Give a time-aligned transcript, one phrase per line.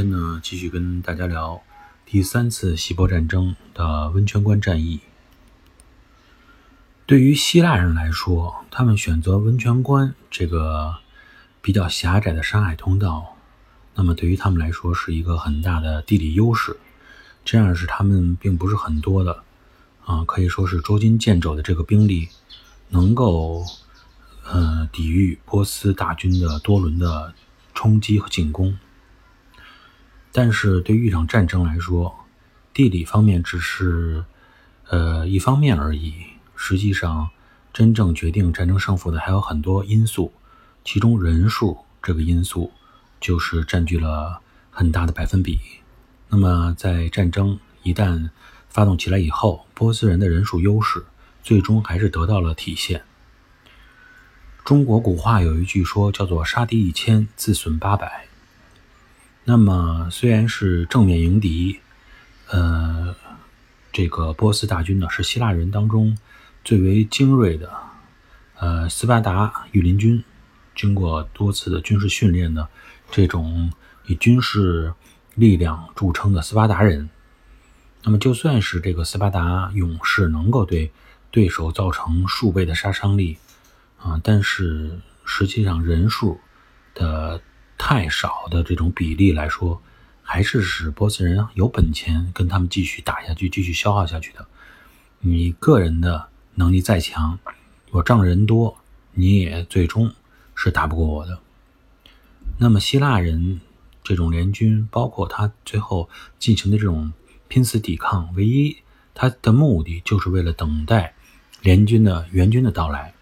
[0.00, 1.60] 今天呢，继续跟大家聊
[2.06, 5.00] 第三次希波战争的温泉关战役。
[7.04, 10.96] 对于希腊人来说，他们选择温泉关这个
[11.60, 13.36] 比较狭窄的山海通道，
[13.94, 16.78] 那么对于他们来说是一个很大的地理优势。
[17.44, 19.42] 这样是他们并不是很多的
[20.06, 22.30] 啊，可以说是捉襟见肘的这个兵力，
[22.88, 23.66] 能够
[24.50, 27.34] 呃抵御波斯大军的多轮的
[27.74, 28.78] 冲击和进攻。
[30.32, 32.14] 但是对于一场战争来说，
[32.72, 34.24] 地理方面只是
[34.88, 36.14] 呃一方面而已。
[36.54, 37.30] 实际上，
[37.72, 40.32] 真正决定战争胜负的还有很多因素，
[40.84, 42.70] 其中人数这个因素
[43.18, 44.40] 就是占据了
[44.70, 45.58] 很大的百分比。
[46.28, 48.30] 那么，在战争一旦
[48.68, 51.04] 发动起来以后，波斯人的人数优势
[51.42, 53.02] 最终还是得到了体现。
[54.64, 58.26] 中国古话有一句说，叫做“杀敌一千，自损八百”。
[59.44, 61.80] 那么，虽然是正面迎敌，
[62.48, 63.14] 呃，
[63.92, 66.16] 这个波斯大军呢是希腊人当中。
[66.62, 67.72] 最为精锐的，
[68.58, 70.22] 呃，斯巴达御林军，
[70.76, 72.68] 经过多次的军事训练的
[73.10, 73.72] 这种
[74.04, 74.92] 以军事
[75.34, 77.08] 力量著称的斯巴达人，
[78.04, 80.92] 那么就算是这个斯巴达勇士能够对
[81.30, 83.38] 对手造成数倍的杀伤力
[83.98, 86.38] 啊，但是实际上人数
[86.94, 87.40] 的
[87.82, 89.80] 太少的这种比例来说，
[90.22, 94.46] 还是使波斯人有本钱跟他们继续打下去、继续消耗下去的。
[95.20, 96.28] 你个人的。
[96.56, 97.38] 能力再强，
[97.90, 98.76] 我仗着人多，
[99.14, 100.12] 你也最终
[100.54, 101.38] 是打不过我的。
[102.58, 103.60] 那么希腊人
[104.02, 107.12] 这种联军，包括他最后进行的这种
[107.48, 108.76] 拼死抵抗，唯一
[109.14, 111.14] 他的目的就是为了等待
[111.62, 113.14] 联军的援军的到来，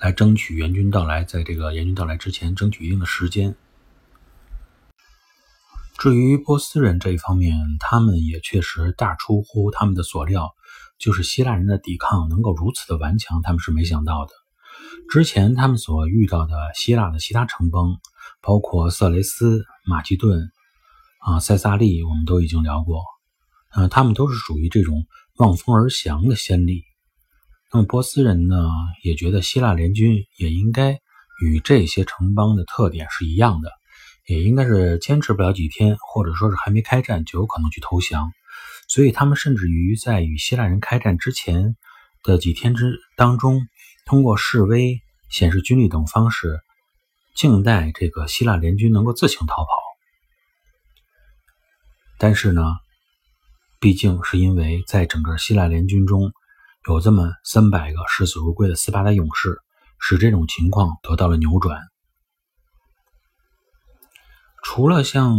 [0.00, 3.54] 来争取援军到来，在这个援军到来之前争取一定的时间。
[5.98, 10.54] 至于波斯人这一方面，他们也确实大出乎他们的所料。
[10.98, 14.32] 就是希腊人的抵抗能够如此的顽强，他们是没想到的。
[15.10, 17.96] 之前他们所遇到的希腊的其他城邦，
[18.42, 20.50] 包括色雷斯、马其顿、
[21.20, 23.02] 啊塞萨利，我们都已经聊过。
[23.72, 25.06] 呃，他们都是属于这种
[25.36, 26.84] 望风而降的先例。
[27.72, 28.56] 那么波斯人呢，
[29.02, 30.98] 也觉得希腊联军也应该
[31.42, 33.70] 与这些城邦的特点是一样的，
[34.26, 38.32] 也应该是坚持不了几天，或者说是还没开战就有可能去投降。
[38.88, 41.76] 所以，他们甚至于在与希腊人开战之前
[42.24, 43.68] 的几天之当中，
[44.04, 46.58] 通过示威、显示军力等方式，
[47.36, 49.68] 静待这个希腊联军能够自行逃跑。
[52.18, 52.62] 但是呢，
[53.78, 56.32] 毕竟是因为在整个希腊联军中
[56.88, 59.58] 有这么三百个视死如归的斯巴达勇士，
[59.98, 61.80] 使这种情况得到了扭转。
[64.64, 65.36] 除了像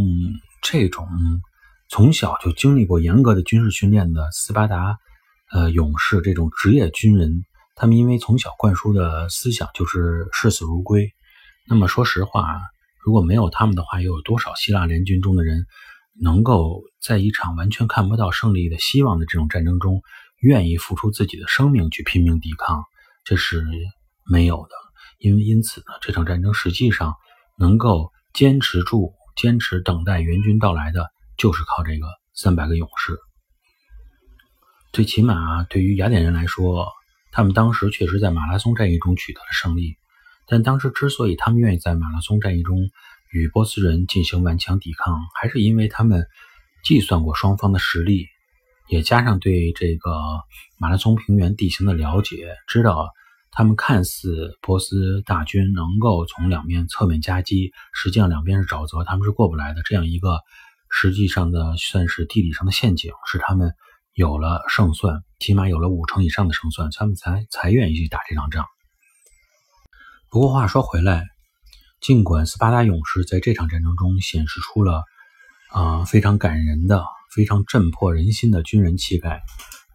[0.61, 1.07] 这种。
[1.93, 4.97] 从小就经历过严格的军事训练的斯巴达，
[5.51, 7.43] 呃，勇士这种职业军人，
[7.75, 11.11] 他们因为从小灌输的思想就是视死如归。
[11.67, 12.61] 那么说实话，
[13.03, 15.65] 如果没有他们的话，又有多少希腊联军中的人
[16.17, 20.01] 能够在一场完全看不到胜利的希望的这种战争中，
[20.41, 22.83] 愿意付出自己的生命去拼命抵抗？
[23.23, 23.65] 这是
[24.29, 24.69] 没有的。
[25.17, 27.15] 因为因此呢，这场战争实际上
[27.57, 31.09] 能够坚持住、坚持等待援军到来的。
[31.37, 33.17] 就是靠这个三百个勇士，
[34.93, 36.87] 最起码对于雅典人来说，
[37.31, 39.95] 他们当时确实在马拉松战役中取得了胜利。
[40.45, 42.91] 但当时之所以他们愿意在马拉松战役中
[43.31, 46.27] 与波斯人进行顽强抵抗，还是因为他们
[46.83, 48.27] 计算过双方的实力，
[48.91, 50.11] 也加上对这个
[50.77, 53.09] 马拉松平原地形的了解，知道
[53.49, 59.81] 他们看似波斯大军能够从两面侧面夹击，实际上两边是沼泽，他们是过不来的。
[59.83, 60.41] 这样一个。
[60.93, 63.73] 实际上的算是地理上的陷阱，使他们
[64.13, 68.65] 有了胜算，起码有了五成以上的胜算，他们才才愿意去打这场仗。
[70.29, 71.23] 不过话说回来，
[72.01, 75.05] 尽管斯巴达勇士在这场战争中显示出了
[75.69, 79.41] 啊非常感人的、非常震破人心的军人气概，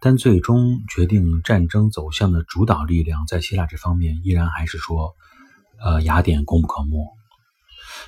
[0.01, 5.15] 但最终决定战争走向的主导力量，在希腊这方面依然还是说，
[5.79, 6.97] 呃，雅典功不可没。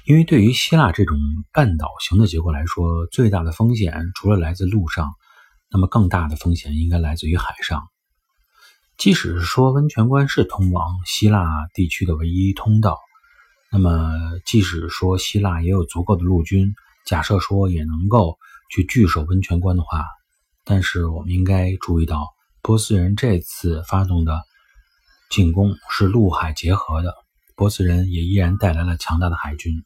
[0.06, 1.18] 因为对于希腊这种
[1.52, 5.14] 半岛型的结构来说，最大的风险除了来自陆上，
[5.72, 7.88] 那么更大的风险应该来自于海上。
[8.98, 12.98] 即使是说温泉关是通往希腊地区的唯一通道，
[13.72, 14.12] 那么
[14.46, 16.74] 即使说希腊也有足够的陆军，
[17.06, 18.38] 假设说也能够
[18.70, 20.06] 去据守温泉关的话，
[20.64, 22.28] 但是我们应该注意到，
[22.62, 24.40] 波斯人这次发动的
[25.30, 27.14] 进攻是陆海结合的。
[27.56, 29.84] 波斯人也依然带来了强大的海军，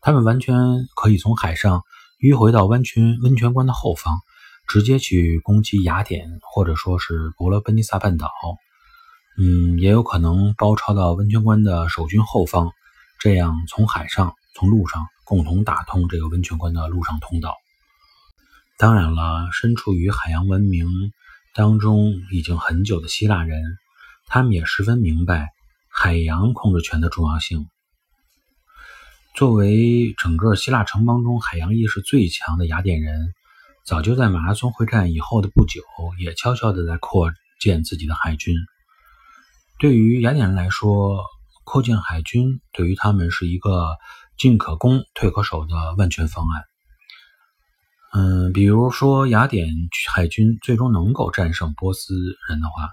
[0.00, 0.56] 他们完全
[0.96, 1.82] 可以从海上
[2.20, 4.18] 迂回到温泉温泉关的后方，
[4.66, 8.30] 直接去攻击雅典或者说是伯罗奔尼撒半岛。
[9.38, 12.72] 嗯，也有可能包抄到温泉关的守军后方，
[13.20, 17.54] 这样从海上、从陆上共同打通这个温泉关的陆上通道。
[18.78, 20.86] 当然了，身处于海洋文明
[21.52, 23.60] 当中已经很久的希腊人，
[24.26, 25.48] 他们也十分明白
[25.90, 27.66] 海洋控制权的重要性。
[29.34, 33.34] 作为整个希腊城邦中海洋意识最强的雅典人，
[33.84, 35.82] 早就在马拉松会战以后的不久，
[36.20, 38.54] 也悄悄地在扩建自己的海军。
[39.80, 41.24] 对于雅典人来说，
[41.64, 43.96] 扩建海军对于他们是一个
[44.36, 46.62] 进可攻、退可守的万全方案。
[48.14, 49.68] 嗯，比如说雅典
[50.10, 52.14] 海军最终能够战胜波斯
[52.48, 52.88] 人的话，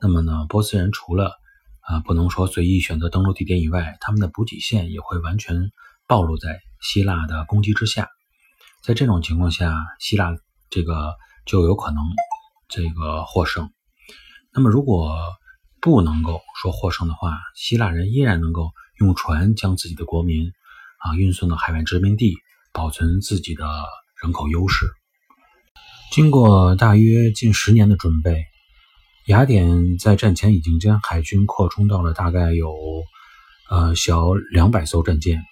[0.00, 1.32] 那么呢，波斯人除了
[1.80, 5.70] 啊不能说随意选择登陆地点以外，他们的补给线也会完全
[6.08, 8.08] 暴露在希腊的攻击之下。
[8.82, 10.36] 在这种情况下，希腊
[10.70, 11.14] 这个
[11.46, 12.02] 就有可能
[12.68, 13.70] 这个获胜。
[14.52, 15.16] 那么如果
[15.80, 20.52] 不能够说获胜的话，希腊人依然能够用船将自己的国民
[20.98, 22.36] 啊运送到海外殖民地，
[22.72, 23.64] 保存自己的
[24.22, 24.86] 人口优势。
[26.10, 28.44] 经过大约近十年的准备，
[29.26, 32.74] 雅典在战前已经将海军扩充到了大概有
[33.68, 35.42] 呃小两百艘战舰。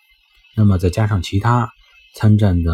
[0.56, 1.70] 那么再加上其他
[2.14, 2.72] 参战的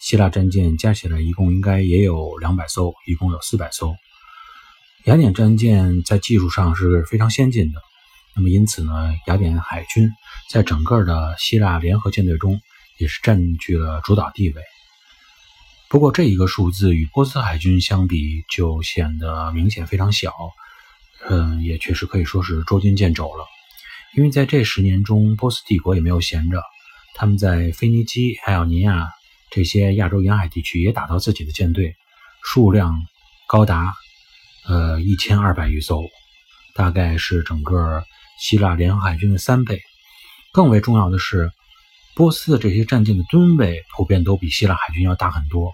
[0.00, 3.94] 希腊战舰，加起来一共应该也有两百艘，一共有四百艘。
[5.04, 7.80] 雅典战舰在技术上是非常先进的，
[8.34, 10.10] 那么因此呢，雅典海军
[10.50, 12.60] 在整个的希腊联合舰队中
[12.98, 14.60] 也是占据了主导地位。
[15.88, 20.32] 不过这一个数字与波斯海军相比就显得明显非常小，
[21.28, 23.44] 嗯，也确实可以说是捉襟见肘了。
[24.16, 26.60] 因为在这十年中，波斯帝国也没有闲着，
[27.14, 29.08] 他们在腓尼基、爱奥尼亚
[29.50, 31.94] 这些亚洲沿海地区也打造自己的舰队，
[32.42, 33.06] 数量
[33.46, 33.94] 高达。
[34.68, 36.02] 呃，一千二百余艘，
[36.74, 38.02] 大概是整个
[38.40, 39.80] 希腊联合海军的三倍。
[40.52, 41.52] 更为重要的是，
[42.16, 45.72] 波斯的这些战舰的吨位普遍都比希腊海军要大很多。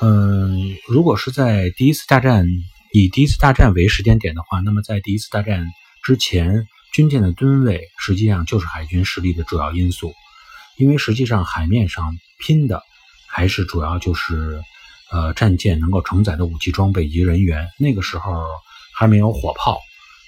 [0.00, 2.46] 嗯，如果是在第一次大战
[2.92, 5.66] 以第一次大战为时间点的话，那么在第一次大战
[6.02, 10.14] 之前，军舰的吨位实际上就是海军实力的主要因素，
[10.78, 12.82] 因为实际上海面上拼的
[13.28, 14.62] 还是主要就是。
[15.12, 18.42] 呃，战舰能够承载的武器装备以及人员，那个时候
[18.96, 19.78] 还没有火炮，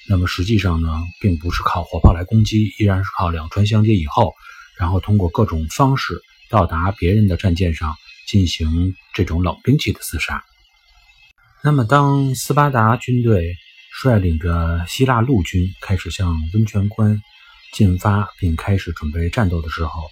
[0.09, 0.89] 那么实际上呢，
[1.21, 4.33] 并不是靠火炮来攻击，依然是靠两船相接以后，
[4.79, 6.21] 然后通过各种方式
[6.51, 7.95] 到达别人的战舰上
[8.27, 10.45] 进行这种冷兵器的厮杀。
[11.63, 13.55] 那么，当斯巴达军队
[14.03, 17.21] 率领着希腊陆军开始向温泉关
[17.73, 20.11] 进发，并开始准备战斗的时候，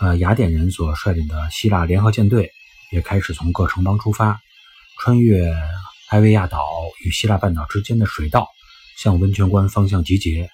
[0.00, 2.50] 呃，雅典人所率领的希腊联合舰队。
[2.92, 4.40] 也开始从各城邦出发，
[5.00, 5.52] 穿越
[6.10, 6.64] 埃维亚岛
[7.04, 8.46] 与希腊半岛之间的水道，
[8.96, 10.48] 向温泉关方向集结，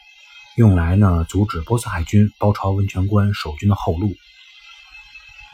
[0.56, 4.14] 用来呢阻止波斯海军包抄温泉关守军的后路。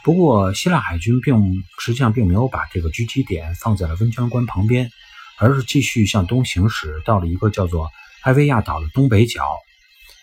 [0.03, 4.89] 不过，希腊海军并实际上并没有把这个狙击点放在了温泉关旁边，
[5.37, 7.89] 而是继续向东行驶，到了一个叫做
[8.23, 9.45] 埃维亚岛的东北角，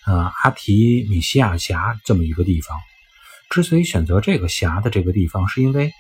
[0.07, 2.79] 呃，阿提米西亚峡这么一个地方。
[3.51, 5.93] 之所以选择这个峡的这个地方，是因为。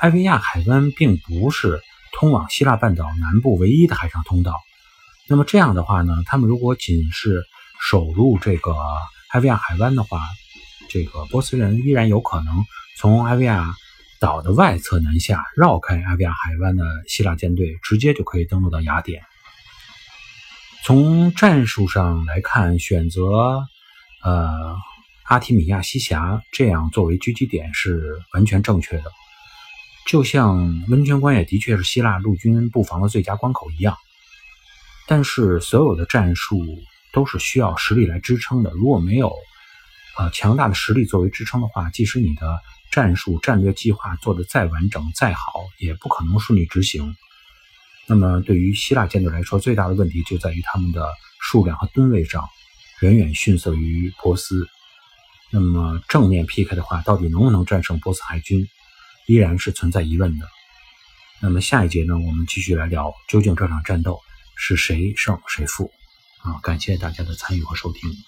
[0.00, 1.82] 埃维亚海湾并不是
[2.12, 4.54] 通往希腊半岛南部唯一的海上通道。
[5.26, 7.42] 那么这样的话呢，他们如果仅是
[7.80, 8.74] 守入这个
[9.30, 10.20] 埃维亚海湾的话，
[10.88, 12.64] 这个波斯人依然有可能
[12.98, 13.74] 从埃维亚
[14.20, 19.22] 岛的外侧南下，绕开埃维亚海湾的希腊舰队，直接就可以登陆到雅典。
[20.84, 23.66] 从战术上来看，选择
[24.24, 24.76] 呃
[25.24, 29.12] 阿提米亚西峡这样作为狙击点是完全正确的。
[30.06, 33.94] 就像温泉关也的确是希腊陆军布防的最佳关口一样，
[35.06, 36.64] 但是所有的战术
[37.18, 38.70] 都是需要实力来支撑的。
[38.70, 39.34] 如果没有
[40.16, 42.60] 呃强大的实力作为支撑的话，即使你的
[42.92, 47.16] 战术战略计划做得再完整再好，也不可能顺利执行。
[48.06, 52.48] 那么对于希腊舰队来说，最大的问题就在于他们的数量和吨位上
[53.00, 54.68] 远远逊色于波斯。
[55.50, 58.68] 那么正面 PK 的话，到底能不能战胜波斯海军？
[59.26, 60.46] 依然是存在疑问的。
[61.42, 64.20] 那么下一节呢，我们继续来聊，究竟这场战斗
[64.56, 65.90] 是谁胜谁负？
[66.62, 68.24] 感谢大家的参与和收听。